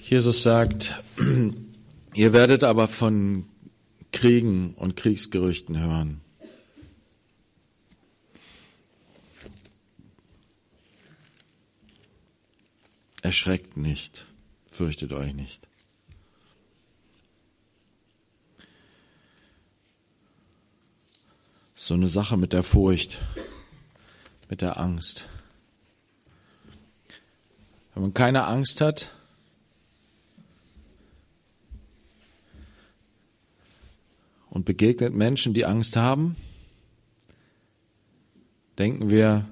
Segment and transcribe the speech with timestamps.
[0.00, 0.94] Jesus sagt,
[2.14, 3.48] ihr werdet aber von
[4.12, 6.20] Kriegen und Kriegsgerüchten hören.
[13.22, 14.26] Erschreckt nicht,
[14.68, 15.68] fürchtet euch nicht.
[21.74, 23.18] So eine Sache mit der Furcht,
[24.48, 25.28] mit der Angst.
[27.94, 29.12] Wenn man keine Angst hat,
[34.50, 36.36] und begegnet Menschen, die Angst haben,
[38.78, 39.48] denken wir,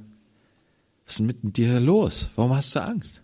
[1.07, 2.29] was ist mit dir los?
[2.37, 3.23] Warum hast du Angst?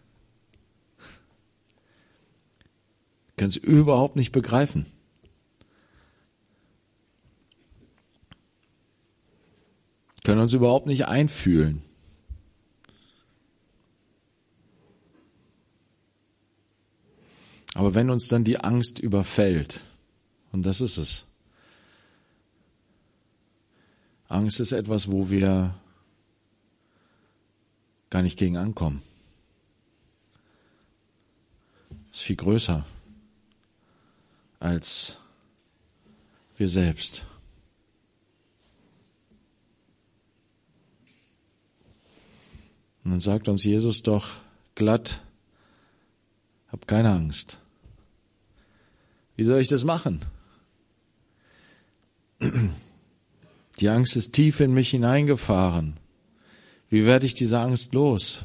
[3.27, 4.87] Wir können es überhaupt nicht begreifen.
[10.25, 11.83] können uns überhaupt nicht einfühlen.
[17.75, 19.83] Aber wenn uns dann die Angst überfällt,
[20.51, 21.27] und das ist es,
[24.29, 25.75] Angst ist etwas, wo wir
[28.11, 29.03] gar nicht gegen ankommen.
[32.13, 32.85] Ist viel größer
[34.61, 35.19] als
[36.57, 37.27] wir selbst.
[43.05, 44.29] Und dann sagt uns Jesus doch
[44.75, 45.21] glatt,
[46.69, 47.59] hab keine Angst.
[49.37, 50.21] Wie soll ich das machen?
[53.81, 55.99] Die Angst ist tief in mich hineingefahren.
[56.91, 58.45] Wie werde ich diese Angst los?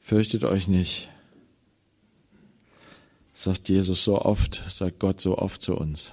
[0.00, 1.08] Fürchtet euch nicht,
[3.32, 6.12] sagt Jesus so oft, sagt Gott so oft zu uns.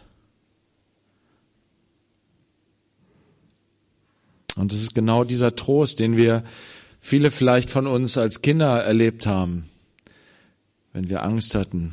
[4.55, 6.45] Und es ist genau dieser Trost, den wir
[7.01, 9.69] viele vielleicht von uns als Kinder erlebt haben,
[10.93, 11.91] wenn wir Angst hatten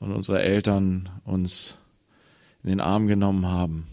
[0.00, 1.78] und unsere Eltern uns
[2.62, 3.86] in den Arm genommen haben.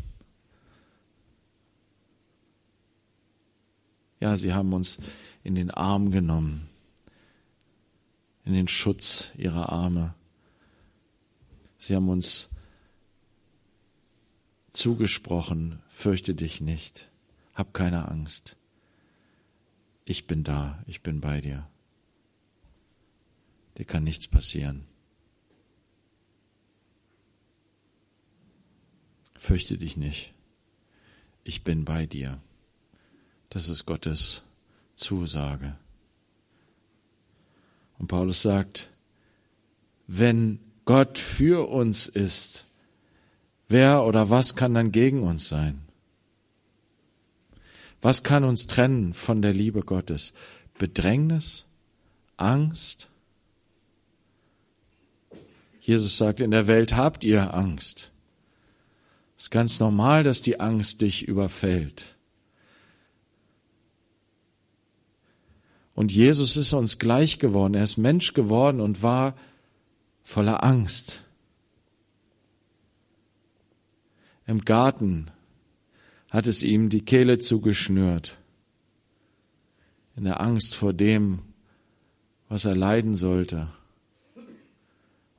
[4.19, 4.97] Ja, sie haben uns
[5.43, 6.69] in den Arm genommen,
[8.43, 10.13] in den Schutz ihrer Arme.
[11.77, 12.49] Sie haben uns
[14.72, 17.09] zugesprochen, fürchte dich nicht,
[17.53, 18.57] hab keine Angst.
[20.05, 21.67] Ich bin da, ich bin bei dir.
[23.77, 24.87] Dir kann nichts passieren.
[29.45, 30.33] Fürchte dich nicht.
[31.44, 32.41] Ich bin bei dir.
[33.50, 34.41] Das ist Gottes
[34.95, 35.75] Zusage.
[38.00, 38.89] Und Paulus sagt,
[40.07, 42.66] wenn Gott für uns ist,
[43.67, 45.79] wer oder was kann dann gegen uns sein?
[48.01, 50.34] Was kann uns trennen von der Liebe Gottes?
[50.79, 51.66] Bedrängnis?
[52.35, 53.09] Angst?
[55.81, 58.09] Jesus sagt, in der Welt habt ihr Angst.
[59.38, 62.16] Es ist ganz normal, dass die Angst dich überfällt.
[65.94, 67.73] Und Jesus ist uns gleich geworden.
[67.73, 69.35] Er ist Mensch geworden und war
[70.23, 71.22] voller Angst.
[74.46, 75.31] Im Garten
[76.29, 78.38] hat es ihm die Kehle zugeschnürt.
[80.16, 81.40] In der Angst vor dem,
[82.50, 83.69] was er leiden sollte.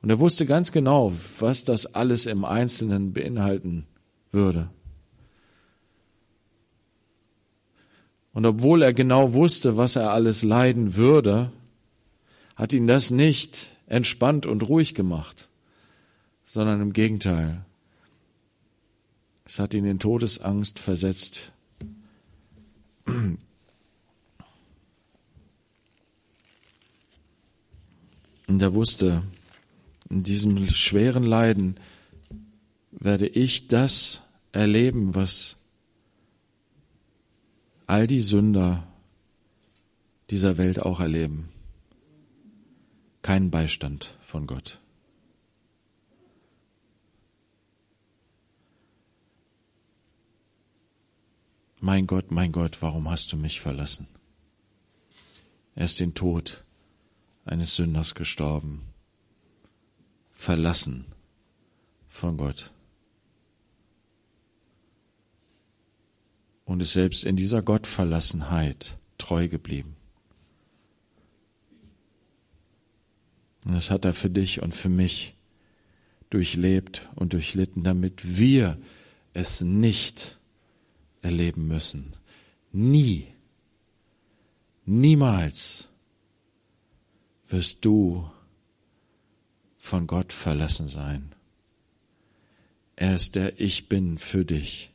[0.07, 3.87] Und er wusste ganz genau, was das alles im Einzelnen beinhalten
[4.31, 4.69] würde.
[8.31, 11.51] Und obwohl er genau wusste, was er alles leiden würde,
[12.55, 15.49] hat ihn das nicht entspannt und ruhig gemacht,
[16.45, 17.65] sondern im Gegenteil.
[19.43, 21.51] Es hat ihn in Todesangst versetzt.
[23.05, 23.41] Und
[28.61, 29.21] er wusste,
[30.09, 31.79] in diesem schweren Leiden
[32.91, 35.57] werde ich das erleben, was
[37.85, 38.87] all die Sünder
[40.29, 41.49] dieser Welt auch erleben.
[43.21, 44.79] Keinen Beistand von Gott.
[51.79, 54.07] Mein Gott, mein Gott, warum hast du mich verlassen?
[55.75, 56.63] Er ist den Tod
[57.45, 58.86] eines Sünders gestorben
[60.37, 61.05] verlassen
[62.07, 62.71] von Gott.
[66.63, 69.95] Und ist selbst in dieser Gottverlassenheit treu geblieben.
[73.65, 75.33] Und das hat er für dich und für mich
[76.29, 78.77] durchlebt und durchlitten, damit wir
[79.33, 80.37] es nicht
[81.21, 82.13] erleben müssen.
[82.71, 83.27] Nie
[84.89, 85.89] Niemals
[87.49, 88.31] wirst du
[89.87, 91.33] von Gott verlassen sein.
[92.97, 94.91] Er ist der Ich bin für dich.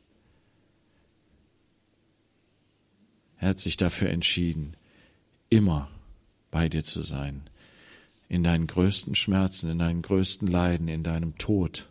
[3.39, 4.77] Er hat sich dafür entschieden,
[5.49, 5.89] immer
[6.51, 7.41] bei dir zu sein,
[8.29, 11.89] in deinen größten Schmerzen, in deinen größten Leiden, in deinem Tod.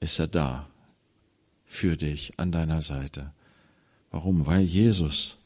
[0.00, 0.68] Ist er da
[1.64, 3.32] für dich an deiner Seite.
[4.10, 4.46] Warum?
[4.46, 5.38] Weil Jesus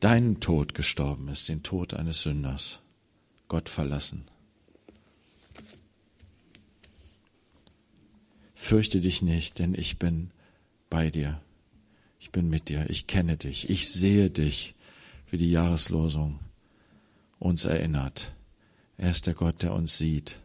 [0.00, 2.80] deinen Tod gestorben ist, den Tod eines Sünders,
[3.48, 4.24] Gott verlassen.
[8.54, 10.30] Fürchte dich nicht, denn ich bin
[10.90, 11.40] bei dir.
[12.18, 12.88] Ich bin mit dir.
[12.90, 13.70] Ich kenne dich.
[13.70, 14.74] Ich sehe dich,
[15.30, 16.38] wie die Jahreslosung
[17.38, 18.32] uns erinnert.
[18.98, 20.38] Er ist der Gott, der uns sieht.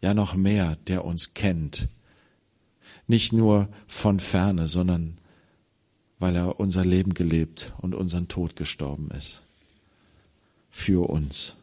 [0.00, 1.88] Ja, noch mehr, der uns kennt.
[3.06, 5.18] Nicht nur von ferne, sondern
[6.20, 9.40] weil er unser Leben gelebt und unseren Tod gestorben ist.
[10.70, 11.54] Für uns.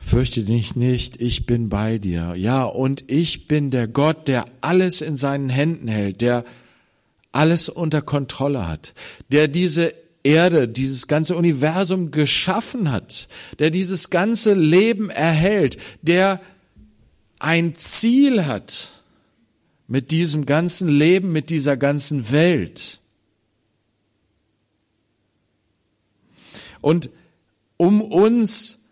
[0.00, 2.34] Fürchte dich nicht, ich bin bei dir.
[2.36, 6.44] Ja, und ich bin der Gott, der alles in seinen Händen hält, der
[7.32, 8.94] alles unter Kontrolle hat,
[9.30, 13.26] der diese Erde, dieses ganze Universum geschaffen hat,
[13.58, 16.40] der dieses ganze Leben erhält, der
[17.42, 18.90] ein Ziel hat
[19.88, 23.00] mit diesem ganzen Leben, mit dieser ganzen Welt.
[26.80, 27.10] Und
[27.76, 28.86] um uns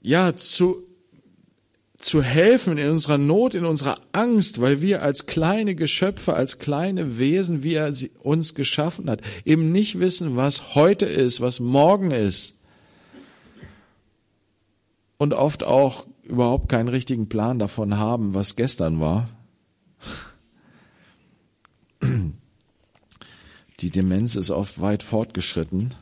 [0.00, 0.82] ja zu
[2.04, 7.18] zu helfen in unserer Not, in unserer Angst, weil wir als kleine Geschöpfe, als kleine
[7.18, 7.90] Wesen, wie er
[8.22, 12.60] uns geschaffen hat, eben nicht wissen, was heute ist, was morgen ist.
[15.16, 19.28] Und oft auch überhaupt keinen richtigen Plan davon haben, was gestern war.
[23.80, 25.94] Die Demenz ist oft weit fortgeschritten,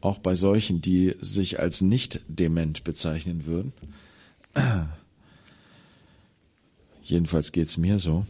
[0.00, 3.72] auch bei solchen, die sich als nicht dement bezeichnen würden.
[7.02, 8.26] Jedenfalls geht's mir so.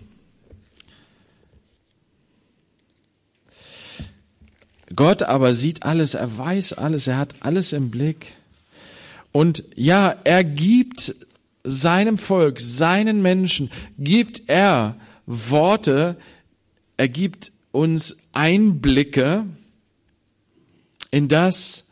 [4.94, 8.36] Gott aber sieht alles, er weiß alles, er hat alles im Blick.
[9.32, 11.14] Und ja, er gibt
[11.64, 14.96] seinem Volk, seinen Menschen, gibt er
[15.26, 16.16] Worte,
[16.96, 19.44] er gibt uns Einblicke
[21.10, 21.88] in das,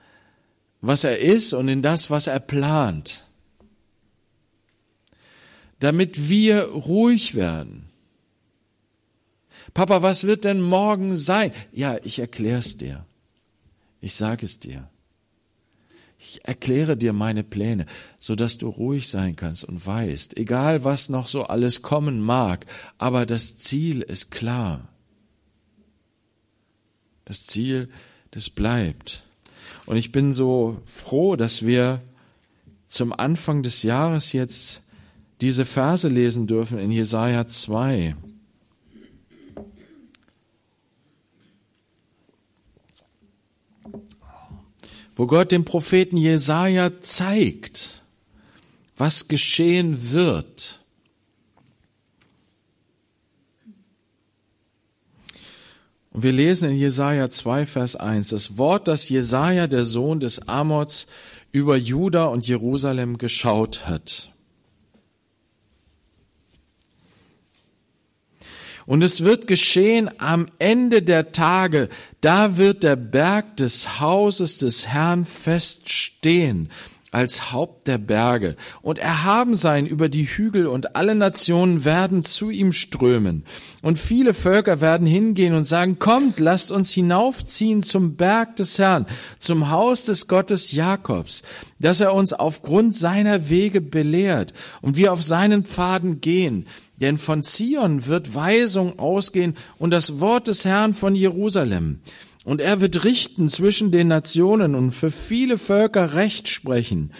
[0.81, 3.25] was er ist und in das, was er plant,
[5.81, 7.89] damit wir ruhig werden.
[9.75, 11.53] Papa, was wird denn morgen sein?
[11.73, 13.05] Ja, ich erkläre es dir.
[14.01, 14.89] Ich sage es dir.
[16.19, 17.87] Ich erkläre dir meine Pläne,
[18.19, 22.67] so dass du ruhig sein kannst und weißt, egal was noch so alles kommen mag,
[22.99, 24.89] aber das Ziel ist klar.
[27.25, 27.89] Das Ziel,
[28.31, 29.23] das bleibt.
[29.85, 32.01] Und ich bin so froh, dass wir
[32.87, 34.83] zum Anfang des Jahres jetzt
[35.41, 38.17] diese Verse lesen dürfen in Jesaja 2.
[45.17, 48.03] wo Gott dem Propheten Jesaja zeigt,
[48.99, 50.81] was geschehen wird.
[56.11, 60.49] Und wir lesen in Jesaja 2, Vers 1 das Wort, das Jesaja, der Sohn des
[60.49, 61.07] Amots,
[61.53, 64.31] über Juda und Jerusalem geschaut hat.
[68.87, 71.89] Und es wird geschehen am Ende der Tage,
[72.21, 76.71] da wird der Berg des Hauses des Herrn feststehen
[77.17, 82.51] als Haupt der Berge und erhaben sein über die Hügel und alle Nationen werden zu
[82.51, 83.45] ihm strömen.
[83.81, 89.07] Und viele Völker werden hingehen und sagen, kommt, lasst uns hinaufziehen zum Berg des Herrn,
[89.39, 91.43] zum Haus des Gottes Jakobs,
[91.79, 94.53] dass er uns aufgrund seiner Wege belehrt
[94.83, 96.67] und wir auf seinen Pfaden gehen.
[97.01, 102.01] Denn von Zion wird Weisung ausgehen und das Wort des Herrn von Jerusalem.
[102.45, 107.11] Und er wird richten zwischen den Nationen und für viele Völker Recht sprechen.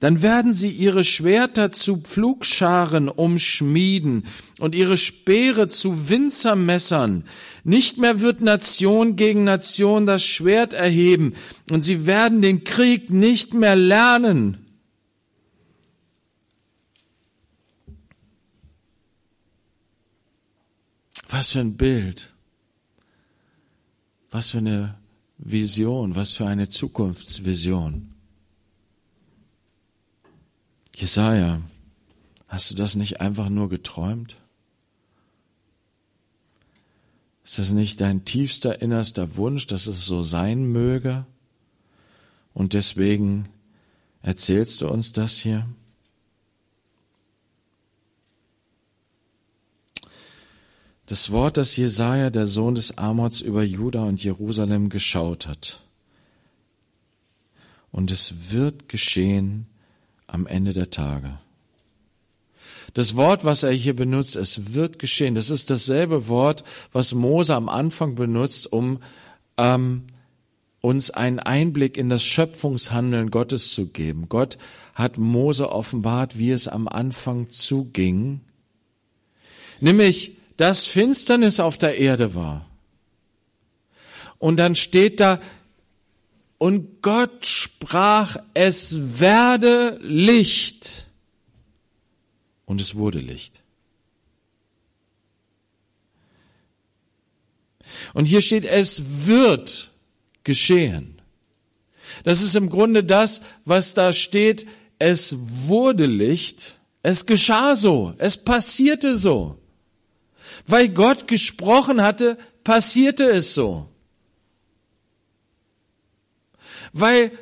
[0.00, 4.24] Dann werden sie ihre Schwerter zu Pflugscharen umschmieden
[4.58, 7.24] und ihre Speere zu Winzermessern.
[7.64, 11.32] Nicht mehr wird Nation gegen Nation das Schwert erheben
[11.70, 14.63] und sie werden den Krieg nicht mehr lernen.
[21.36, 22.32] Was für ein Bild.
[24.30, 24.94] Was für eine
[25.36, 28.14] Vision, was für eine Zukunftsvision.
[30.94, 31.60] Jesaja
[32.46, 34.36] Hast du das nicht einfach nur geträumt?
[37.42, 41.26] Ist das nicht dein tiefster innerster Wunsch, dass es so sein möge?
[42.52, 43.48] Und deswegen
[44.22, 45.66] erzählst du uns das hier?
[51.06, 55.80] Das Wort, das Jesaja, der Sohn des Amots, über Juda und Jerusalem geschaut hat.
[57.92, 59.66] Und es wird geschehen
[60.26, 61.38] am Ende der Tage.
[62.94, 67.54] Das Wort, was er hier benutzt, es wird geschehen, das ist dasselbe Wort, was Mose
[67.54, 69.00] am Anfang benutzt, um
[69.56, 70.04] ähm,
[70.80, 74.28] uns einen Einblick in das Schöpfungshandeln Gottes zu geben.
[74.28, 74.58] Gott
[74.94, 78.40] hat Mose offenbart, wie es am Anfang zuging,
[79.80, 82.68] nämlich dass Finsternis auf der Erde war.
[84.38, 85.40] Und dann steht da,
[86.58, 91.06] und Gott sprach, es werde Licht.
[92.64, 93.62] Und es wurde Licht.
[98.12, 99.90] Und hier steht, es wird
[100.44, 101.20] geschehen.
[102.22, 104.66] Das ist im Grunde das, was da steht,
[104.98, 109.58] es wurde Licht, es geschah so, es passierte so.
[110.66, 113.88] Weil Gott gesprochen hatte, passierte es so.
[116.92, 117.32] Weil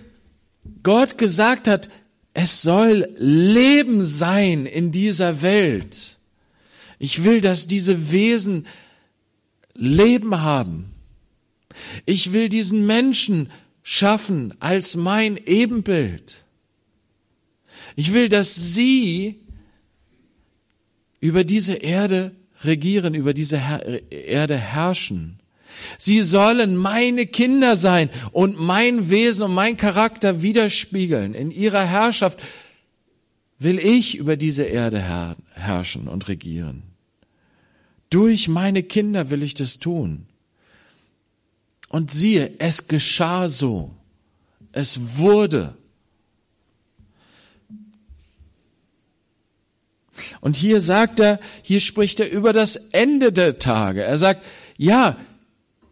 [0.83, 1.89] Gott gesagt hat,
[2.35, 6.17] es soll Leben sein in dieser Welt.
[6.99, 8.67] Ich will, dass diese Wesen
[9.75, 10.93] Leben haben.
[12.07, 13.51] Ich will diesen Menschen
[13.83, 16.45] schaffen als mein Ebenbild.
[17.97, 19.41] Ich will, dass sie
[21.21, 22.35] über diese Erde
[22.65, 25.39] regieren, über diese Her Erde herrschen.
[25.99, 31.35] Sie sollen meine Kinder sein und mein Wesen und mein Charakter widerspiegeln.
[31.35, 32.39] In ihrer Herrschaft
[33.59, 36.83] will ich über diese Erde herrschen und regieren.
[38.11, 40.27] Durch meine Kinder will ich das tun.
[41.89, 43.95] Und siehe, es geschah so.
[44.73, 45.77] Es wurde.
[50.41, 54.03] Und hier sagt er, hier spricht er über das Ende der Tage.
[54.03, 54.45] Er sagt,
[54.77, 55.17] ja,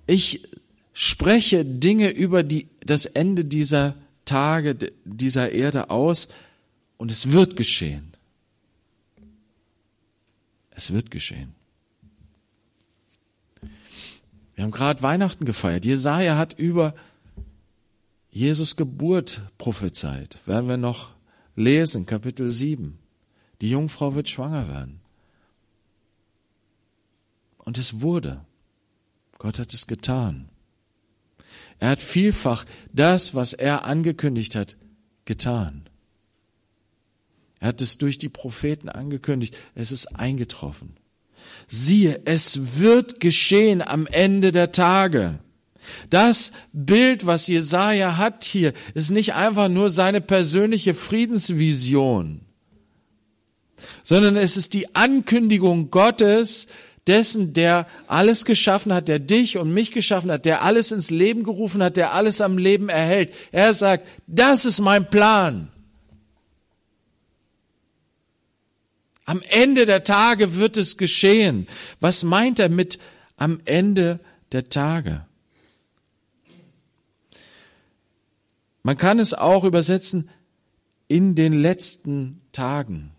[0.06, 0.48] ich
[0.92, 6.28] spreche Dinge über die, das Ende dieser Tage, dieser Erde aus
[6.96, 8.12] und es wird geschehen.
[10.70, 11.54] Es wird geschehen.
[14.54, 15.86] Wir haben gerade Weihnachten gefeiert.
[15.86, 16.94] Jesaja hat über
[18.30, 20.38] Jesus Geburt prophezeit.
[20.46, 21.12] Werden wir noch
[21.56, 22.98] lesen, Kapitel 7.
[23.60, 25.00] Die Jungfrau wird schwanger werden.
[27.58, 28.44] Und es wurde.
[29.38, 30.48] Gott hat es getan.
[31.78, 34.76] Er hat vielfach das, was er angekündigt hat,
[35.24, 35.88] getan.
[37.58, 39.56] Er hat es durch die Propheten angekündigt.
[39.74, 40.96] Es ist eingetroffen.
[41.66, 45.38] Siehe, es wird geschehen am Ende der Tage.
[46.10, 52.42] Das Bild, was Jesaja hat hier, ist nicht einfach nur seine persönliche Friedensvision
[54.04, 56.68] sondern es ist die Ankündigung Gottes,
[57.06, 61.44] dessen, der alles geschaffen hat, der dich und mich geschaffen hat, der alles ins Leben
[61.44, 63.34] gerufen hat, der alles am Leben erhält.
[63.52, 65.68] Er sagt, das ist mein Plan.
[69.24, 71.68] Am Ende der Tage wird es geschehen.
[72.00, 72.98] Was meint er mit
[73.36, 74.20] am Ende
[74.52, 75.24] der Tage?
[78.82, 80.30] Man kann es auch übersetzen
[81.06, 83.12] in den letzten Tagen.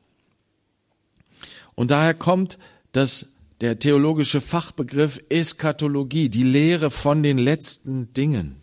[1.75, 2.57] Und daher kommt
[2.91, 8.57] das, der theologische Fachbegriff Eskatologie, die Lehre von den letzten Dingen.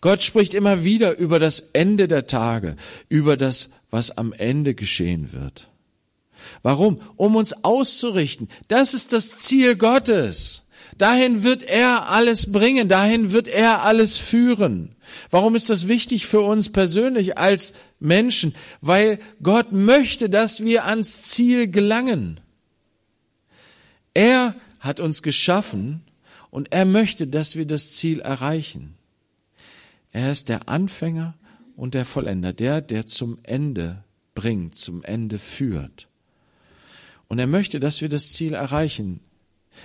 [0.00, 2.76] Gott spricht immer wieder über das Ende der Tage,
[3.08, 5.70] über das, was am Ende geschehen wird.
[6.62, 7.00] Warum?
[7.16, 8.48] Um uns auszurichten.
[8.68, 10.63] Das ist das Ziel Gottes.
[10.98, 14.94] Dahin wird er alles bringen, dahin wird er alles führen.
[15.30, 18.54] Warum ist das wichtig für uns persönlich als Menschen?
[18.80, 22.40] Weil Gott möchte, dass wir ans Ziel gelangen.
[24.14, 26.02] Er hat uns geschaffen
[26.50, 28.94] und er möchte, dass wir das Ziel erreichen.
[30.12, 31.34] Er ist der Anfänger
[31.74, 36.08] und der Vollender, der, der zum Ende bringt, zum Ende führt.
[37.26, 39.18] Und er möchte, dass wir das Ziel erreichen.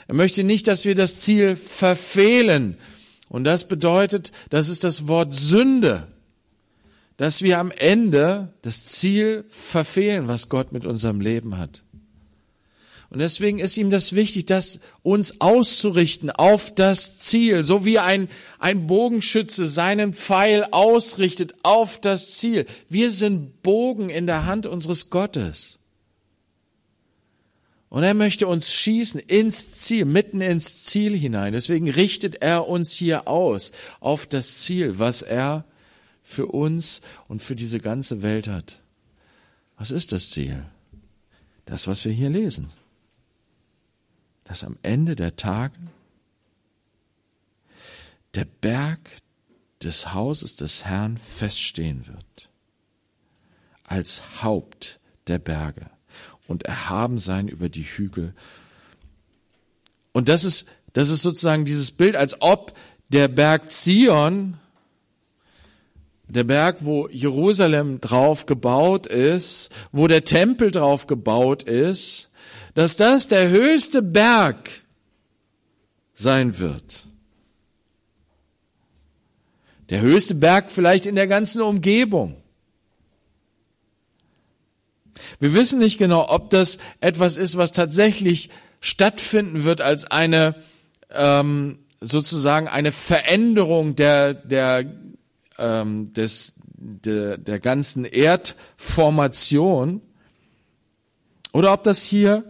[0.07, 2.77] Er möchte nicht, dass wir das Ziel verfehlen.
[3.29, 6.07] Und das bedeutet, das ist das Wort Sünde,
[7.17, 11.83] dass wir am Ende das Ziel verfehlen, was Gott mit unserem Leben hat.
[13.11, 18.29] Und deswegen ist ihm das wichtig, das uns auszurichten auf das Ziel, so wie ein,
[18.59, 22.67] ein Bogenschütze seinen Pfeil ausrichtet auf das Ziel.
[22.87, 25.78] Wir sind Bogen in der Hand unseres Gottes.
[27.89, 31.53] Und er möchte uns schießen ins Ziel, mitten ins Ziel hinein.
[31.53, 35.65] Deswegen richtet er uns hier aus auf das Ziel, was er
[36.21, 38.79] für uns und für diese ganze Welt hat.
[39.77, 40.63] Was ist das Ziel?
[41.65, 42.69] Das, was wir hier lesen.
[44.43, 45.75] Dass am Ende der Tage
[48.35, 48.99] der Berg
[49.81, 52.49] des Hauses des Herrn feststehen wird.
[53.83, 55.89] Als Haupt der Berge
[56.49, 58.33] und erhaben sein über die Hügel.
[60.11, 62.73] Und das ist, das ist sozusagen dieses Bild, als ob
[63.09, 64.57] der Berg Zion,
[66.27, 72.29] der Berg, wo Jerusalem drauf gebaut ist, wo der Tempel drauf gebaut ist,
[72.73, 74.69] dass das der höchste Berg
[76.13, 77.05] sein wird.
[79.89, 82.38] Der höchste Berg vielleicht in der ganzen Umgebung.
[85.39, 88.49] Wir wissen nicht genau, ob das etwas ist, was tatsächlich
[88.81, 90.55] stattfinden wird als eine
[91.11, 94.85] ähm, sozusagen eine Veränderung der der
[95.57, 100.01] ähm, des der, der ganzen Erdformation
[101.51, 102.43] oder ob das hier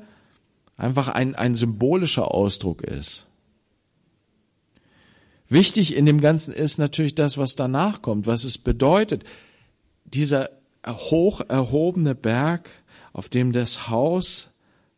[0.77, 3.25] einfach ein, ein symbolischer Ausdruck ist.
[5.49, 9.23] Wichtig in dem Ganzen ist natürlich das, was danach kommt, was es bedeutet.
[10.05, 10.51] Dieser
[10.95, 12.69] hoch erhobene Berg,
[13.13, 14.49] auf dem das Haus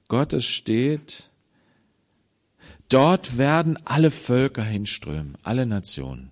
[0.07, 1.29] Gottes steht,
[2.89, 6.31] dort werden alle Völker hinströmen, alle Nationen.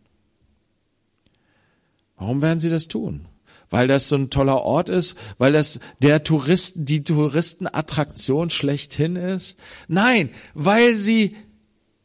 [2.17, 3.25] Warum werden sie das tun?
[3.69, 9.59] Weil das so ein toller Ort ist, weil das der Touristen, die Touristenattraktion schlechthin ist?
[9.87, 11.35] Nein, weil sie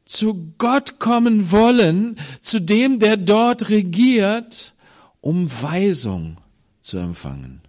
[0.05, 4.75] zu Gott kommen wollen, zu dem, der dort regiert,
[5.21, 6.37] um Weisung
[6.85, 7.63] zu empfangen,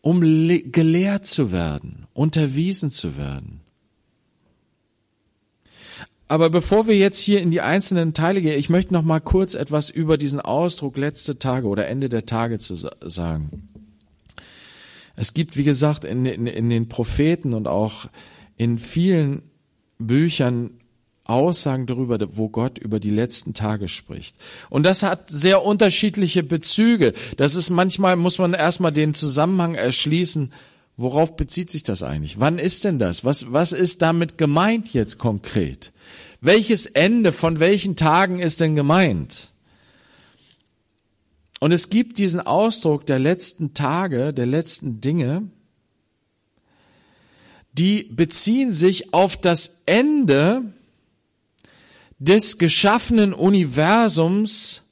[0.00, 3.60] um gelehrt zu werden, unterwiesen zu werden.
[6.26, 9.54] Aber bevor wir jetzt hier in die einzelnen Teile gehen, ich möchte noch mal kurz
[9.54, 13.68] etwas über diesen Ausdruck letzte Tage oder Ende der Tage zu sagen.
[15.16, 18.06] Es gibt, wie gesagt, in, in, in den Propheten und auch
[18.56, 19.42] in vielen
[19.98, 20.79] Büchern
[21.30, 24.36] Aussagen darüber, wo Gott über die letzten Tage spricht.
[24.68, 27.12] Und das hat sehr unterschiedliche Bezüge.
[27.36, 30.52] Das ist manchmal, muss man erstmal den Zusammenhang erschließen.
[30.96, 32.40] Worauf bezieht sich das eigentlich?
[32.40, 33.24] Wann ist denn das?
[33.24, 35.92] Was, was ist damit gemeint jetzt konkret?
[36.40, 39.48] Welches Ende von welchen Tagen ist denn gemeint?
[41.60, 45.42] Und es gibt diesen Ausdruck der letzten Tage, der letzten Dinge,
[47.72, 50.72] die beziehen sich auf das Ende
[52.20, 54.82] des geschaffenen Universums,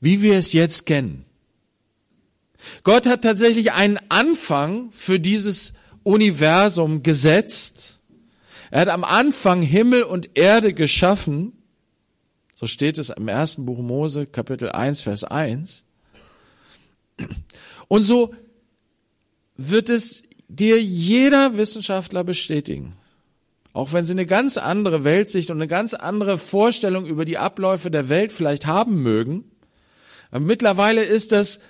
[0.00, 1.24] wie wir es jetzt kennen.
[2.82, 8.00] Gott hat tatsächlich einen Anfang für dieses Universum gesetzt.
[8.70, 11.52] Er hat am Anfang Himmel und Erde geschaffen.
[12.54, 15.84] So steht es im ersten Buch Mose, Kapitel 1, Vers 1.
[17.88, 18.34] Und so
[19.56, 22.94] wird es dir jeder Wissenschaftler bestätigen.
[23.72, 27.90] Auch wenn sie eine ganz andere Weltsicht und eine ganz andere Vorstellung über die Abläufe
[27.90, 29.44] der Welt vielleicht haben mögen.
[30.30, 31.60] Aber mittlerweile ist das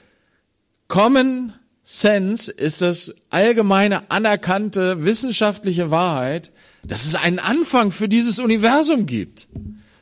[0.88, 1.52] Common
[1.84, 6.52] Sense, ist das allgemeine anerkannte wissenschaftliche Wahrheit,
[6.84, 9.48] dass es einen Anfang für dieses Universum gibt.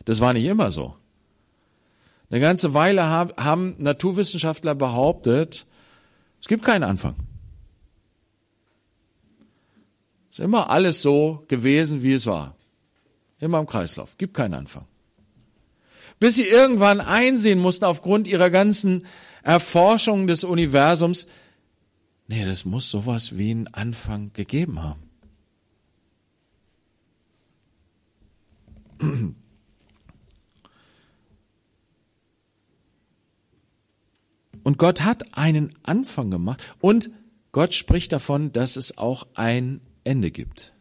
[0.05, 0.97] Das war nicht immer so.
[2.31, 5.67] Eine ganze Weile haben Naturwissenschaftler behauptet,
[6.41, 7.17] es gibt keinen Anfang.
[10.31, 12.57] Ist immer alles so gewesen, wie es war.
[13.41, 14.17] Immer im Kreislauf.
[14.17, 14.87] Gibt keinen Anfang.
[16.21, 19.07] Bis sie irgendwann einsehen mussten aufgrund ihrer ganzen
[19.43, 21.27] Erforschung des Universums,
[22.29, 25.03] nee, das muss sowas wie einen Anfang gegeben haben.
[34.63, 37.09] Und Gott hat einen Anfang gemacht und
[37.51, 40.73] Gott spricht davon, dass es auch ein Ende gibt.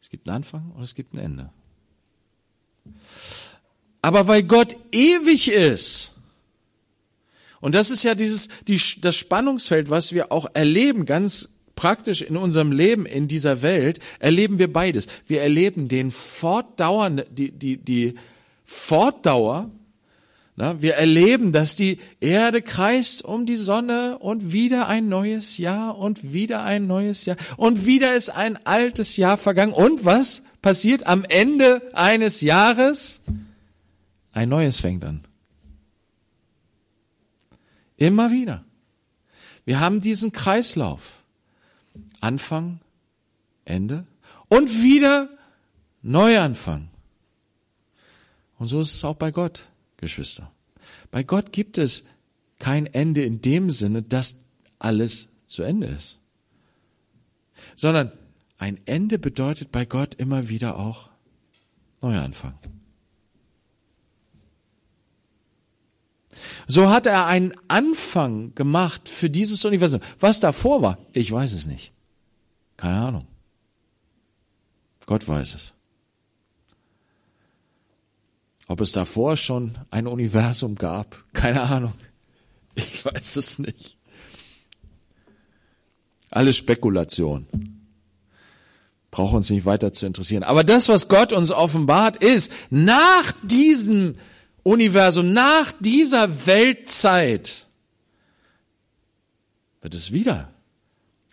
[0.00, 1.50] Es gibt einen Anfang und es gibt ein Ende.
[4.02, 6.12] Aber weil Gott ewig ist,
[7.60, 12.36] und das ist ja dieses, die, das Spannungsfeld, was wir auch erleben, ganz praktisch in
[12.36, 15.06] unserem Leben in dieser Welt, erleben wir beides.
[15.26, 18.14] Wir erleben den fortdauernden, die, die, die
[18.64, 19.70] Fortdauer
[20.54, 26.34] wir erleben, dass die Erde kreist um die Sonne und wieder ein neues Jahr und
[26.34, 29.72] wieder ein neues Jahr und wieder ist ein altes Jahr vergangen.
[29.72, 33.22] Und was passiert am Ende eines Jahres?
[34.32, 35.24] Ein neues fängt an.
[37.96, 38.64] Immer wieder.
[39.64, 41.22] Wir haben diesen Kreislauf.
[42.20, 42.80] Anfang,
[43.64, 44.06] Ende
[44.48, 45.28] und wieder
[46.02, 46.88] Neuanfang.
[48.58, 49.66] Und so ist es auch bei Gott,
[50.02, 50.52] Geschwister.
[51.10, 52.04] Bei Gott gibt es
[52.58, 54.44] kein Ende in dem Sinne, dass
[54.78, 56.18] alles zu Ende ist.
[57.76, 58.12] Sondern
[58.58, 61.08] ein Ende bedeutet bei Gott immer wieder auch
[62.02, 62.58] Neuanfang.
[66.66, 70.00] So hat er einen Anfang gemacht für dieses Universum.
[70.18, 71.92] Was davor war, ich weiß es nicht.
[72.76, 73.26] Keine Ahnung.
[75.06, 75.74] Gott weiß es.
[78.72, 81.92] Ob es davor schon ein Universum gab, keine Ahnung.
[82.74, 83.98] Ich weiß es nicht.
[86.30, 87.46] Alles Spekulation.
[89.10, 90.42] Braucht uns nicht weiter zu interessieren.
[90.42, 94.14] Aber das, was Gott uns offenbart, ist, nach diesem
[94.62, 97.66] Universum, nach dieser Weltzeit
[99.82, 100.48] wird es wieder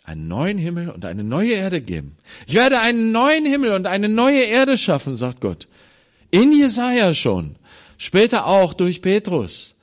[0.03, 2.17] einen neuen Himmel und eine neue Erde geben.
[2.47, 5.69] Ich werde einen neuen Himmel und eine neue Erde schaffen, sagt Gott.
[6.31, 7.55] In Jesaja schon.
[7.97, 9.75] Später auch durch Petrus.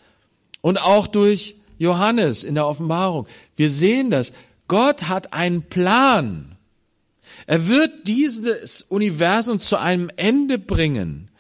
[0.61, 3.27] Und auch durch Johannes in der Offenbarung.
[3.57, 4.33] Wir sehen das.
[4.69, 6.57] Gott hat einen Plan.
[7.47, 11.31] Er wird dieses Universum zu einem Ende bringen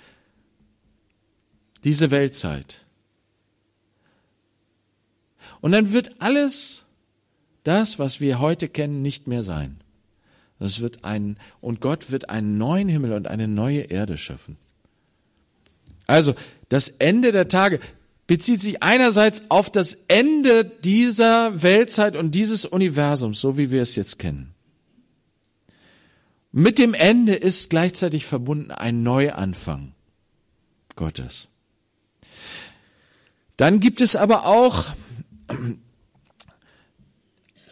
[1.86, 2.84] diese Weltzeit.
[5.60, 6.84] Und dann wird alles
[7.62, 9.80] das, was wir heute kennen, nicht mehr sein.
[10.58, 14.56] Es wird ein, und Gott wird einen neuen Himmel und eine neue Erde schaffen.
[16.06, 16.34] Also,
[16.68, 17.80] das Ende der Tage
[18.26, 23.96] bezieht sich einerseits auf das Ende dieser Weltzeit und dieses Universums, so wie wir es
[23.96, 24.54] jetzt kennen.
[26.52, 29.92] Mit dem Ende ist gleichzeitig verbunden ein Neuanfang
[30.96, 31.48] Gottes.
[33.56, 34.86] Dann gibt es aber auch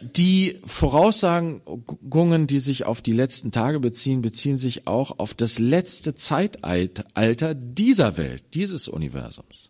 [0.05, 6.15] die Voraussagungen, die sich auf die letzten Tage beziehen, beziehen sich auch auf das letzte
[6.15, 9.69] Zeitalter dieser Welt, dieses Universums.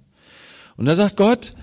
[0.77, 1.53] Und da sagt Gott,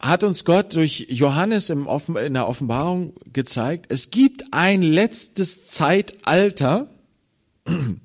[0.00, 6.88] hat uns Gott durch Johannes in der Offenbarung gezeigt, es gibt ein letztes Zeitalter
[7.66, 8.00] und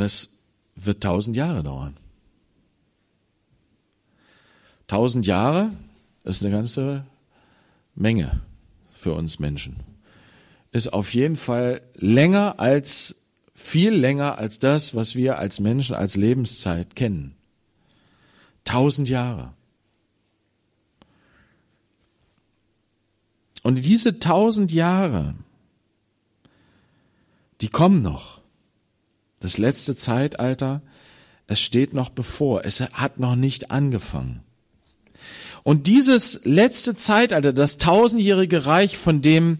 [0.00, 0.38] es
[0.74, 1.96] wird tausend Jahre dauern.
[4.86, 5.70] Tausend Jahre
[6.24, 7.04] ist eine ganze
[7.98, 8.40] Menge
[8.94, 9.82] für uns Menschen.
[10.70, 16.16] Ist auf jeden Fall länger als, viel länger als das, was wir als Menschen als
[16.16, 17.34] Lebenszeit kennen.
[18.64, 19.52] Tausend Jahre.
[23.62, 25.34] Und diese tausend Jahre,
[27.60, 28.40] die kommen noch.
[29.40, 30.82] Das letzte Zeitalter,
[31.46, 34.42] es steht noch bevor, es hat noch nicht angefangen.
[35.68, 39.58] Und dieses letzte Zeitalter, das tausendjährige Reich, von dem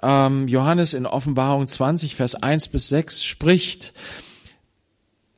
[0.00, 3.92] ähm, Johannes in Offenbarung 20, Vers 1 bis 6 spricht,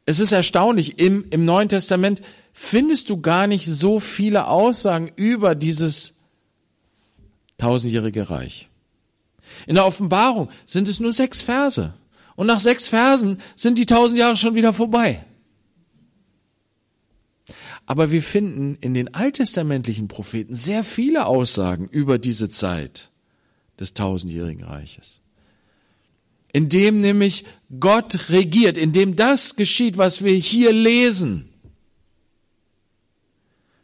[0.05, 2.21] es ist erstaunlich, im, im Neuen Testament
[2.53, 6.27] findest du gar nicht so viele Aussagen über dieses
[7.57, 8.69] tausendjährige Reich.
[9.67, 11.95] In der Offenbarung sind es nur sechs Verse.
[12.37, 15.25] Und nach sechs Versen sind die tausend Jahre schon wieder vorbei.
[17.91, 23.11] Aber wir finden in den alttestamentlichen Propheten sehr viele Aussagen über diese Zeit
[23.81, 25.23] des tausendjährigen Reiches.
[26.53, 27.47] In dem nämlich
[27.81, 31.49] Gott regiert, in dem das geschieht, was wir hier lesen.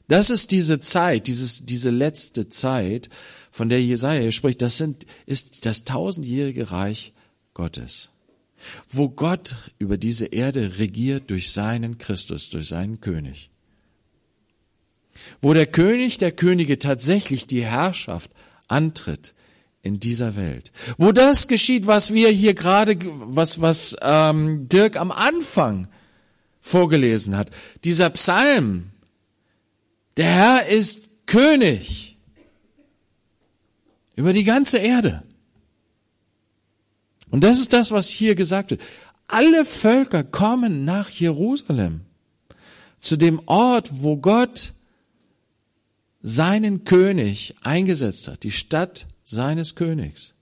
[0.06, 3.08] Das ist diese Zeit, dieses, diese letzte Zeit,
[3.50, 4.62] von der Jesaja spricht.
[4.62, 7.12] Das sind, ist das tausendjährige Reich
[7.54, 8.10] Gottes.
[8.88, 13.50] Wo Gott über diese Erde regiert durch seinen Christus, durch seinen König
[15.40, 18.30] wo der König der Könige tatsächlich die Herrschaft
[18.68, 19.34] antritt
[19.82, 20.72] in dieser Welt.
[20.98, 25.88] Wo das geschieht, was wir hier gerade, was, was ähm, Dirk am Anfang
[26.60, 27.50] vorgelesen hat.
[27.84, 28.90] Dieser Psalm,
[30.16, 32.16] der Herr ist König
[34.16, 35.22] über die ganze Erde.
[37.30, 38.80] Und das ist das, was hier gesagt wird.
[39.28, 42.02] Alle Völker kommen nach Jerusalem,
[42.98, 44.72] zu dem Ort, wo Gott
[46.22, 50.34] seinen König eingesetzt hat, die Stadt seines Königs.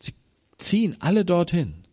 [0.00, 0.14] Sie
[0.58, 1.84] ziehen alle dorthin,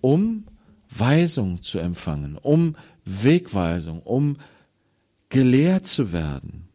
[0.00, 0.46] um
[0.90, 4.36] Weisung zu empfangen, um Wegweisung, um
[5.28, 6.68] gelehrt zu werden.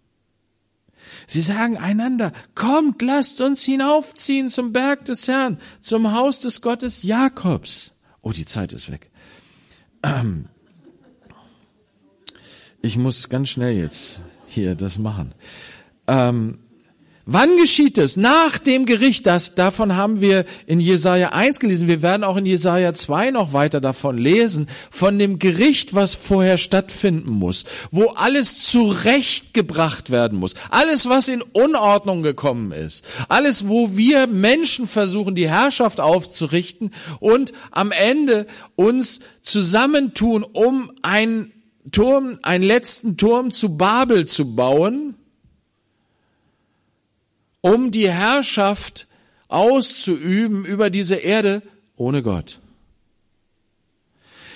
[1.28, 7.04] Sie sagen einander, kommt, lasst uns hinaufziehen zum Berg des Herrn, zum Haus des Gottes
[7.04, 7.92] Jakobs.
[8.22, 9.12] Oh, die Zeit ist weg.
[12.82, 14.22] Ich muss ganz schnell jetzt
[14.54, 15.34] hier das machen.
[16.08, 16.60] Ähm,
[17.26, 18.18] Wann geschieht es?
[18.18, 19.26] Nach dem Gericht.
[19.26, 21.88] Das, davon haben wir in Jesaja 1 gelesen.
[21.88, 24.68] Wir werden auch in Jesaja 2 noch weiter davon lesen.
[24.92, 27.64] Von dem Gericht, was vorher stattfinden muss.
[27.92, 30.56] Wo alles zurechtgebracht werden muss.
[30.70, 33.06] Alles, was in Unordnung gekommen ist.
[33.30, 41.54] Alles, wo wir Menschen versuchen, die Herrschaft aufzurichten und am Ende uns zusammentun, um einen
[41.92, 45.16] Turm, einen letzten Turm zu Babel zu bauen
[47.64, 49.08] um die Herrschaft
[49.48, 51.62] auszuüben über diese Erde
[51.96, 52.60] ohne Gott.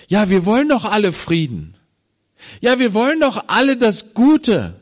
[0.10, 1.76] Ja, wir wollen doch alle Frieden.
[2.60, 4.82] Ja, wir wollen doch alle das Gute.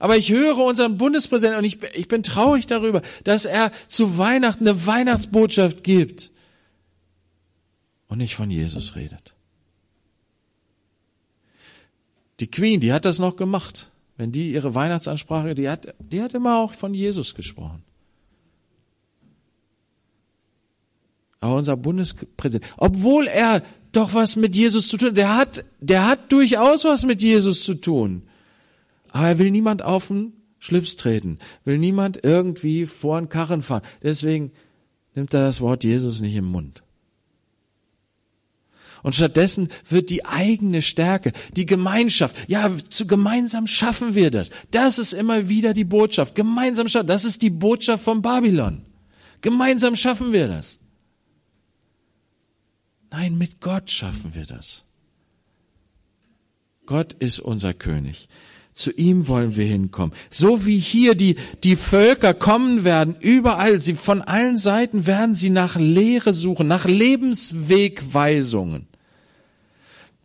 [0.00, 4.66] Aber ich höre unseren Bundespräsidenten und ich, ich bin traurig darüber, dass er zu Weihnachten
[4.66, 6.32] eine Weihnachtsbotschaft gibt
[8.08, 9.35] und nicht von Jesus redet.
[12.40, 13.90] Die Queen, die hat das noch gemacht.
[14.16, 17.82] Wenn die ihre Weihnachtsansprache, die hat, die hat immer auch von Jesus gesprochen.
[21.40, 26.32] Aber unser Bundespräsident, obwohl er doch was mit Jesus zu tun der hat, der hat
[26.32, 28.22] durchaus was mit Jesus zu tun.
[29.10, 33.82] Aber er will niemand auf den Schlips treten, will niemand irgendwie vor den Karren fahren.
[34.02, 34.50] Deswegen
[35.14, 36.82] nimmt er das Wort Jesus nicht im Mund.
[39.06, 44.50] Und stattdessen wird die eigene Stärke, die Gemeinschaft, ja, zu gemeinsam schaffen wir das.
[44.72, 46.34] Das ist immer wieder die Botschaft.
[46.34, 48.82] Gemeinsam schaffen, das ist die Botschaft von Babylon.
[49.42, 50.80] Gemeinsam schaffen wir das.
[53.12, 54.82] Nein, mit Gott schaffen wir das.
[56.84, 58.28] Gott ist unser König.
[58.72, 60.16] Zu ihm wollen wir hinkommen.
[60.30, 65.50] So wie hier die, die Völker kommen werden, überall, sie, von allen Seiten werden sie
[65.50, 68.88] nach Lehre suchen, nach Lebenswegweisungen.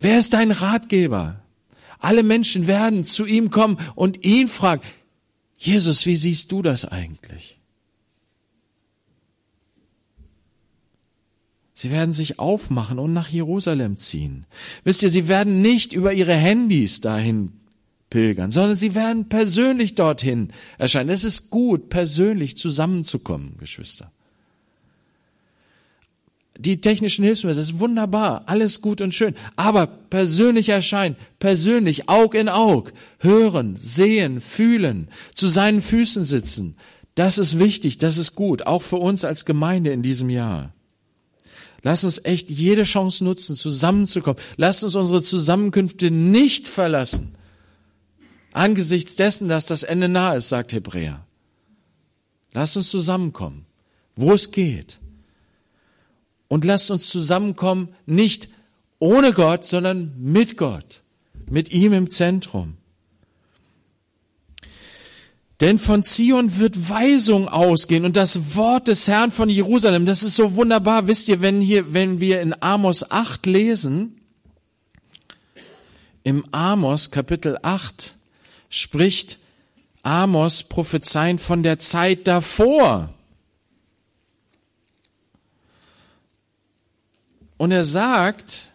[0.02, 1.40] Wer ist dein Ratgeber?
[2.00, 4.82] Alle Menschen werden zu ihm kommen und ihn fragen,
[5.56, 7.60] Jesus, wie siehst du das eigentlich?
[11.74, 14.46] Sie werden sich aufmachen und nach Jerusalem ziehen.
[14.82, 17.52] Wisst ihr, sie werden nicht über ihre Handys dahin
[18.10, 21.10] pilgern, sondern sie werden persönlich dorthin erscheinen.
[21.10, 24.12] Es ist gut, persönlich zusammenzukommen, Geschwister
[26.62, 29.34] die technischen Hilfsmittel, das ist wunderbar, alles gut und schön.
[29.56, 36.76] Aber persönlich erscheinen, persönlich, Aug in Aug, hören, sehen, fühlen, zu seinen Füßen sitzen,
[37.14, 40.72] das ist wichtig, das ist gut, auch für uns als Gemeinde in diesem Jahr.
[41.82, 44.40] Lass uns echt jede Chance nutzen, zusammenzukommen.
[44.56, 47.34] Lass uns unsere Zusammenkünfte nicht verlassen.
[48.52, 51.26] Angesichts dessen, dass das Ende nahe ist, sagt Hebräer.
[52.52, 53.66] Lass uns zusammenkommen,
[54.14, 55.00] wo es geht
[56.52, 58.50] und lasst uns zusammenkommen, nicht
[58.98, 61.00] ohne Gott, sondern mit Gott,
[61.48, 62.76] mit ihm im Zentrum.
[65.62, 70.34] Denn von Zion wird Weisung ausgehen und das Wort des Herrn von Jerusalem, das ist
[70.34, 71.06] so wunderbar.
[71.06, 74.20] Wisst ihr, wenn hier, wenn wir in Amos 8 lesen,
[76.22, 78.14] im Amos Kapitel 8
[78.68, 79.38] spricht
[80.02, 83.08] Amos prophezeien von der Zeit davor.
[87.62, 88.72] Und er sagt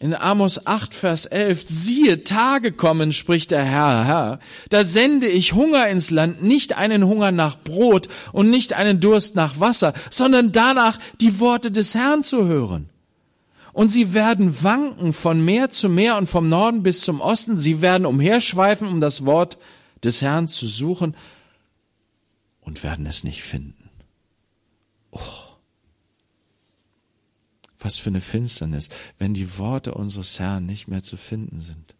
[0.00, 5.52] in Amos 8, Vers 11, siehe, Tage kommen, spricht der Herr, Herr, da sende ich
[5.52, 10.50] Hunger ins Land, nicht einen Hunger nach Brot und nicht einen Durst nach Wasser, sondern
[10.50, 12.88] danach die Worte des Herrn zu hören.
[13.72, 17.56] Und sie werden wanken von Meer zu Meer und vom Norden bis zum Osten.
[17.56, 19.56] Sie werden umherschweifen, um das Wort
[20.02, 21.14] des Herrn zu suchen
[22.60, 23.88] und werden es nicht finden.
[25.12, 25.45] Oh.
[27.78, 31.94] Was für eine Finsternis, wenn die Worte unseres Herrn nicht mehr zu finden sind.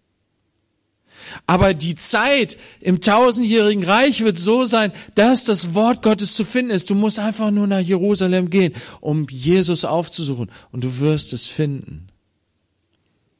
[1.46, 6.70] Aber die Zeit im tausendjährigen Reich wird so sein, dass das Wort Gottes zu finden
[6.70, 6.90] ist.
[6.90, 12.08] Du musst einfach nur nach Jerusalem gehen, um Jesus aufzusuchen und du wirst es finden.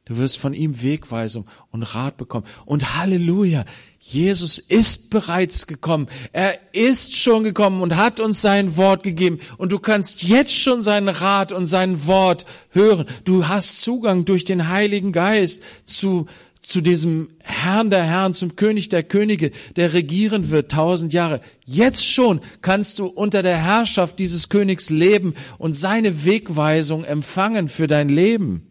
[0.06, 2.46] Du wirst von ihm Wegweisung und Rat bekommen.
[2.64, 3.64] Und Halleluja,
[3.98, 6.06] Jesus ist bereits gekommen.
[6.32, 9.40] Er ist schon gekommen und hat uns sein Wort gegeben.
[9.58, 13.06] Und du kannst jetzt schon seinen Rat und sein Wort hören.
[13.24, 16.26] Du hast Zugang durch den Heiligen Geist zu,
[16.60, 21.40] zu diesem Herrn der Herren, zum König der Könige, der regieren wird tausend Jahre.
[21.64, 27.88] Jetzt schon kannst du unter der Herrschaft dieses Königs leben und seine Wegweisung empfangen für
[27.88, 28.65] dein Leben.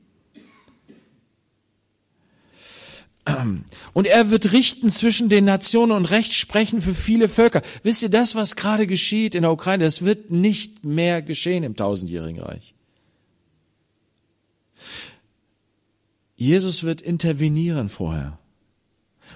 [3.94, 7.64] Und er wird richten zwischen den Nationen und Recht sprechen für viele Völker.
[7.82, 11.76] Wisst ihr, das, was gerade geschieht in der Ukraine, das wird nicht mehr geschehen im
[11.76, 12.76] tausendjährigen Reich.
[16.36, 18.38] Jesus wird intervenieren vorher.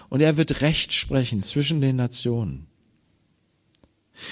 [0.09, 2.67] Und er wird Recht sprechen zwischen den Nationen.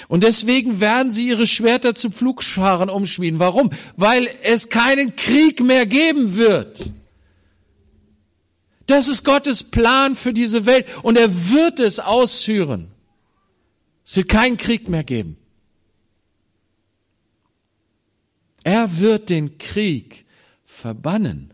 [0.07, 3.39] Und deswegen werden sie ihre Schwerter zu Pflugscharen umschmieden.
[3.39, 3.71] Warum?
[3.95, 6.91] Weil es keinen Krieg mehr geben wird.
[8.87, 12.87] Das ist Gottes Plan für diese Welt und er wird es ausführen.
[14.05, 15.37] Es wird keinen Krieg mehr geben.
[18.63, 20.25] Er wird den Krieg
[20.65, 21.53] verbannen.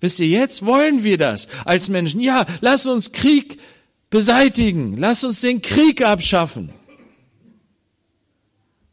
[0.00, 2.20] Wisst ihr, jetzt wollen wir das als Menschen.
[2.20, 3.58] Ja, lass uns Krieg
[4.10, 4.98] beseitigen.
[4.98, 6.70] Lass uns den Krieg abschaffen.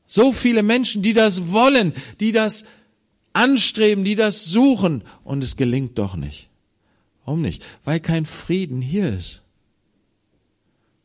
[0.05, 2.65] So viele Menschen, die das wollen, die das
[3.33, 6.50] anstreben, die das suchen und es gelingt doch nicht.
[7.32, 7.65] Warum nicht?
[7.86, 9.41] Weil kein Frieden hier ist.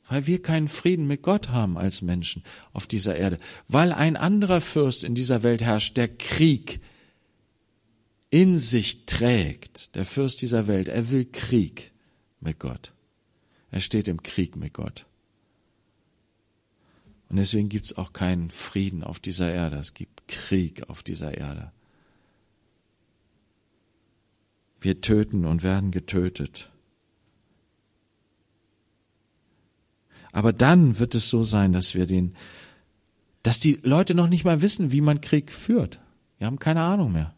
[0.09, 3.39] Weil wir keinen Frieden mit Gott haben als Menschen auf dieser Erde.
[3.69, 6.81] Weil ein anderer Fürst in dieser Welt herrscht, der Krieg
[8.31, 9.95] in sich trägt.
[9.95, 11.93] Der Fürst dieser Welt, er will Krieg
[12.41, 12.93] mit Gott.
[13.71, 15.07] Er steht im Krieg mit Gott.
[17.29, 19.77] Und deswegen gibt es auch keinen Frieden auf dieser Erde.
[19.77, 21.71] Es gibt Krieg auf dieser Erde.
[24.87, 26.71] Wir töten und werden getötet.
[30.31, 32.37] Aber dann wird es so sein, dass wir den,
[33.43, 35.99] dass die Leute noch nicht mal wissen, wie man Krieg führt.
[36.39, 37.35] Wir haben keine Ahnung mehr.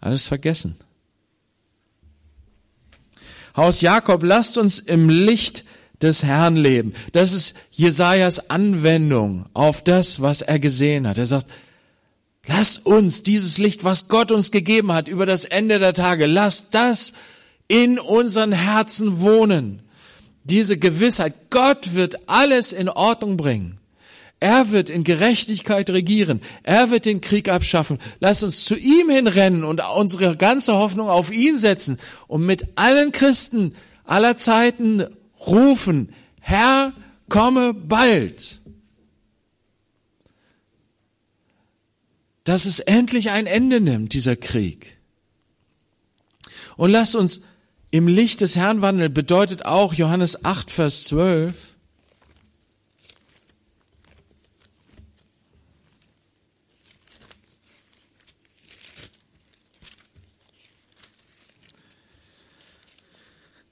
[0.00, 0.78] Alles vergessen.
[3.54, 5.66] Haus Jakob, lasst uns im Licht
[6.00, 6.94] des Herrn leben.
[7.12, 11.18] Das ist Jesajas Anwendung auf das, was er gesehen hat.
[11.18, 11.48] Er sagt,
[12.48, 16.70] lass uns dieses Licht, was Gott uns gegeben hat über das Ende der Tage, lass
[16.70, 17.12] das
[17.68, 19.82] in unseren Herzen wohnen.
[20.44, 23.78] Diese Gewissheit, Gott wird alles in Ordnung bringen.
[24.40, 26.40] Er wird in Gerechtigkeit regieren.
[26.62, 27.98] Er wird den Krieg abschaffen.
[28.20, 33.12] Lass uns zu ihm hinrennen und unsere ganze Hoffnung auf ihn setzen und mit allen
[33.12, 35.04] Christen aller Zeiten
[35.46, 36.92] rufen, Herr,
[37.28, 38.57] komme bald.
[42.48, 44.96] Dass es endlich ein Ende nimmt, dieser Krieg.
[46.78, 47.42] Und lasst uns
[47.90, 51.52] im Licht des Herrn wandeln, bedeutet auch Johannes 8, Vers 12,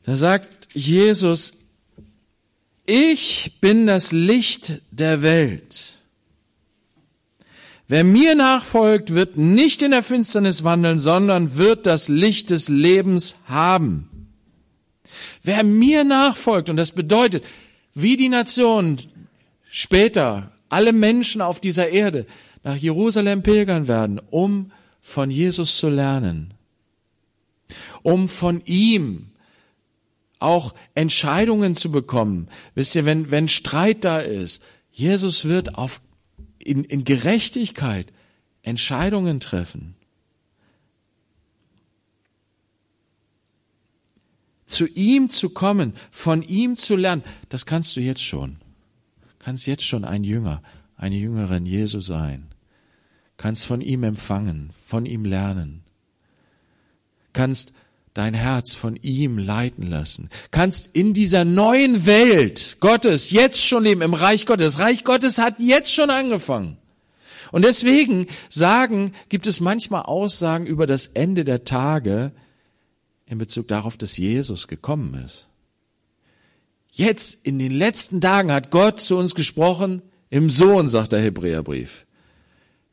[0.03, 1.55] Da sagt Jesus,
[2.85, 5.96] ich bin das Licht der Welt.
[7.89, 13.37] Wer mir nachfolgt, wird nicht in der Finsternis wandeln, sondern wird das Licht des Lebens
[13.47, 14.29] haben.
[15.43, 17.45] Wer mir nachfolgt, und das bedeutet,
[17.95, 18.99] wie die Nation
[19.71, 22.27] später, alle Menschen auf dieser Erde
[22.65, 26.55] nach Jerusalem pilgern werden, um von Jesus zu lernen,
[28.03, 29.29] um von ihm
[30.41, 32.49] auch Entscheidungen zu bekommen.
[32.75, 36.01] Wisst ihr, wenn, wenn Streit da ist, Jesus wird auf,
[36.67, 38.13] in, in Gerechtigkeit
[38.63, 39.95] Entscheidungen treffen.
[44.65, 48.57] Zu ihm zu kommen, von ihm zu lernen, das kannst du jetzt schon.
[49.39, 50.61] Kannst jetzt schon ein Jünger,
[50.97, 52.49] eine Jüngerin Jesu sein.
[53.37, 55.85] Kannst von ihm empfangen, von ihm lernen.
[57.33, 57.76] Kannst
[58.17, 60.31] dein Herz von ihm leiten lassen.
[60.51, 64.75] Kannst in dieser neuen Welt Gottes jetzt schon leben, im Reich Gottes.
[64.75, 66.79] Das Reich Gottes hat jetzt schon angefangen.
[67.53, 72.33] Und deswegen sagen, gibt es manchmal Aussagen über das Ende der Tage
[73.27, 75.49] in Bezug darauf, dass Jesus gekommen ist.
[76.91, 80.01] Jetzt, in den letzten Tagen hat Gott zu uns gesprochen,
[80.31, 82.07] im Sohn, sagt der Hebräerbrief.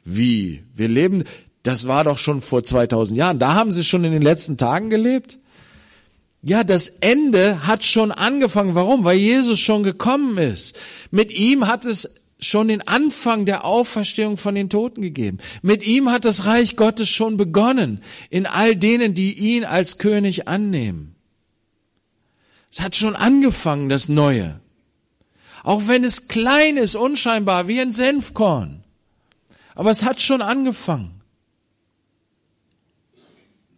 [0.04, 0.64] Wie?
[0.76, 1.24] Wir leben,
[1.64, 3.40] das war doch schon vor 2000 Jahren.
[3.40, 5.40] Da haben sie schon in den letzten Tagen gelebt.
[6.42, 8.76] Ja, das Ende hat schon angefangen.
[8.76, 9.06] Warum?
[9.06, 10.78] Weil Jesus schon gekommen ist.
[11.10, 15.38] Mit ihm hat es schon den Anfang der Auferstehung von den Toten gegeben.
[15.62, 20.50] Mit ihm hat das Reich Gottes schon begonnen in all denen, die ihn als König
[20.50, 21.16] annehmen.
[22.70, 24.60] Es hat schon angefangen, das Neue.
[25.64, 28.84] Auch wenn es klein ist, unscheinbar, wie ein Senfkorn.
[29.76, 31.23] Aber es hat schon angefangen.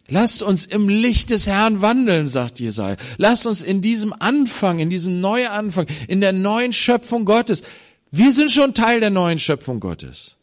[0.08, 2.96] Lasst uns im Licht des Herrn wandeln, sagt Jesaja.
[3.18, 7.62] Lasst uns in diesem Anfang, in diesem Neuanfang, in der neuen Schöpfung Gottes.
[8.12, 10.36] Wir sind schon Teil der neuen Schöpfung Gottes.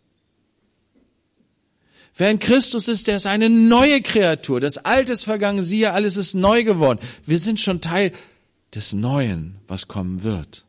[2.15, 4.59] Wer in Christus ist, der ist eine neue Kreatur.
[4.59, 6.99] Das Alte ist vergangen, siehe, alles ist neu geworden.
[7.25, 8.11] Wir sind schon Teil
[8.75, 10.62] des Neuen, was kommen wird.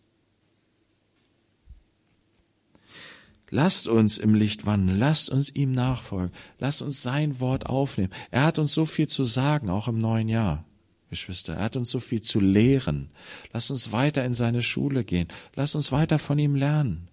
[3.55, 8.13] Lasst uns im Licht wandeln, lasst uns ihm nachfolgen, lasst uns sein Wort aufnehmen.
[8.33, 10.65] Er hat uns so viel zu sagen, auch im neuen Jahr,
[11.09, 11.55] Geschwister.
[11.55, 13.11] Er hat uns so viel zu lehren.
[13.53, 15.29] Lasst uns weiter in seine Schule gehen.
[15.55, 17.07] Lasst uns weiter von ihm lernen.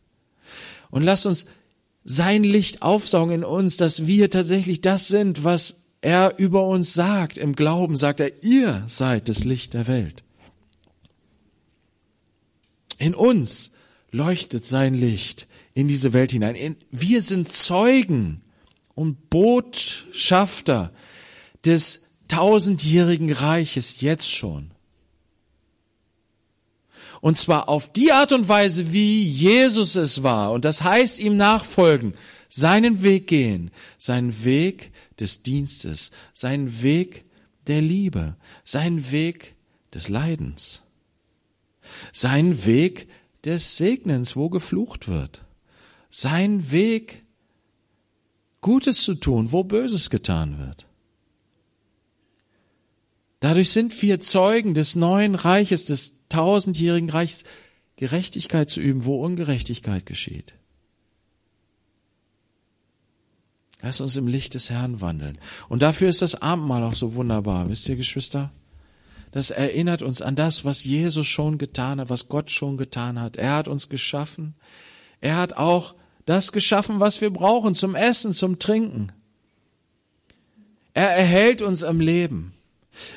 [0.90, 1.46] Und lass uns
[2.06, 7.38] sein Licht aufsaugen in uns, dass wir tatsächlich das sind, was er über uns sagt.
[7.38, 10.24] Im Glauben sagt er, ihr seid das Licht der Welt.
[12.98, 13.74] In uns
[14.10, 16.76] leuchtet sein Licht in diese Welt hinein.
[16.92, 18.42] Wir sind Zeugen
[18.96, 20.92] und Botschafter
[21.66, 24.72] des tausendjährigen Reiches jetzt schon.
[27.22, 30.52] Und zwar auf die Art und Weise, wie Jesus es war.
[30.52, 32.14] Und das heißt ihm nachfolgen,
[32.50, 37.26] seinen Weg gehen, seinen Weg des Dienstes, seinen Weg
[37.68, 39.56] der Liebe, seinen Weg
[39.94, 40.82] des Leidens,
[42.12, 43.08] seinen Weg
[43.46, 45.46] des Segnens, wo geflucht wird,
[46.12, 47.24] sein Weg,
[48.60, 50.86] Gutes zu tun, wo Böses getan wird.
[53.40, 57.44] Dadurch sind wir Zeugen des neuen Reiches, des tausendjährigen Reiches,
[57.96, 60.54] Gerechtigkeit zu üben, wo Ungerechtigkeit geschieht.
[63.82, 65.40] Lass uns im Licht des Herrn wandeln.
[65.70, 67.68] Und dafür ist das Abendmahl auch so wunderbar.
[67.68, 68.52] Wisst ihr, Geschwister?
[69.32, 73.38] Das erinnert uns an das, was Jesus schon getan hat, was Gott schon getan hat.
[73.38, 74.54] Er hat uns geschaffen.
[75.20, 75.96] Er hat auch
[76.26, 79.12] das geschaffen, was wir brauchen zum Essen, zum Trinken.
[80.94, 82.54] Er erhält uns am Leben.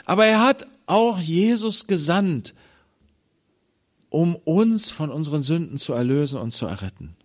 [0.05, 2.55] Aber er hat auch Jesus gesandt,
[4.11, 7.16] um uns von unseren Sünden zu erlösen und zu erretten.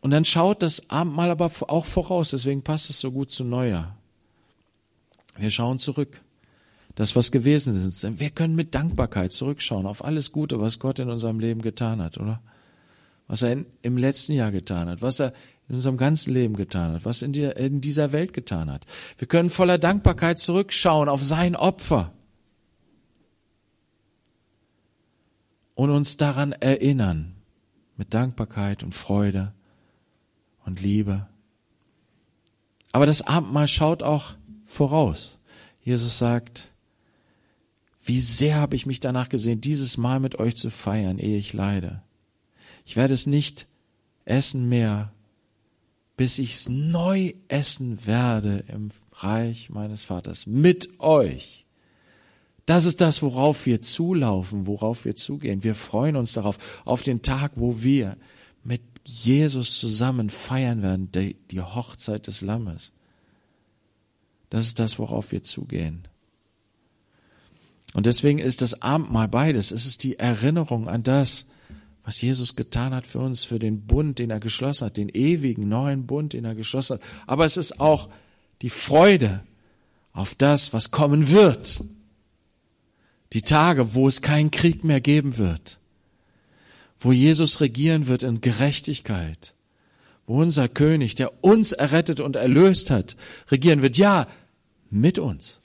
[0.00, 3.96] Und dann schaut das Abendmahl aber auch voraus, deswegen passt es so gut zu Neujahr.
[5.36, 6.20] Wir schauen zurück.
[6.94, 8.18] Das, was gewesen ist.
[8.18, 12.18] Wir können mit Dankbarkeit zurückschauen auf alles Gute, was Gott in unserem Leben getan hat,
[12.18, 12.40] oder?
[13.28, 15.32] Was er in, im letzten Jahr getan hat, was er
[15.68, 18.86] in unserem ganzen Leben getan hat, was in, die, in dieser Welt getan hat.
[19.18, 22.12] Wir können voller Dankbarkeit zurückschauen auf sein Opfer
[25.74, 27.34] und uns daran erinnern
[27.96, 29.52] mit Dankbarkeit und Freude
[30.64, 31.28] und Liebe.
[32.92, 35.38] Aber das Abendmahl schaut auch voraus.
[35.82, 36.70] Jesus sagt,
[38.02, 41.52] wie sehr habe ich mich danach gesehen, dieses Mal mit euch zu feiern, ehe ich
[41.52, 42.02] leide.
[42.88, 43.66] Ich werde es nicht
[44.24, 45.12] essen mehr,
[46.16, 51.66] bis ich es neu essen werde im Reich meines Vaters mit euch.
[52.64, 55.64] Das ist das, worauf wir zulaufen, worauf wir zugehen.
[55.64, 58.16] Wir freuen uns darauf, auf den Tag, wo wir
[58.64, 62.92] mit Jesus zusammen feiern werden, die, die Hochzeit des Lammes.
[64.48, 66.08] Das ist das, worauf wir zugehen.
[67.92, 69.72] Und deswegen ist das Abendmahl beides.
[69.72, 71.44] Es ist die Erinnerung an das,
[72.08, 75.68] was Jesus getan hat für uns, für den Bund, den er geschlossen hat, den ewigen
[75.68, 77.02] neuen Bund, den er geschlossen hat.
[77.26, 78.08] Aber es ist auch
[78.62, 79.42] die Freude
[80.14, 81.84] auf das, was kommen wird.
[83.34, 85.80] Die Tage, wo es keinen Krieg mehr geben wird.
[86.98, 89.52] Wo Jesus regieren wird in Gerechtigkeit.
[90.26, 93.16] Wo unser König, der uns errettet und erlöst hat,
[93.50, 93.98] regieren wird.
[93.98, 94.28] Ja,
[94.88, 95.57] mit uns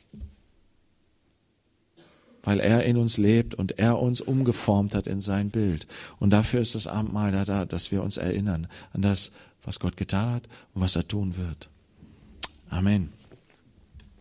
[2.43, 5.87] weil er in uns lebt und er uns umgeformt hat in sein Bild.
[6.19, 9.31] Und dafür ist das Abendmahl da, da, dass wir uns erinnern an das,
[9.63, 11.69] was Gott getan hat und was er tun wird.
[12.69, 13.13] Amen.